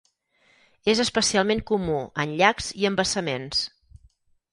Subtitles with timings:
[0.93, 3.61] És especialment comú en llacs i embassaments.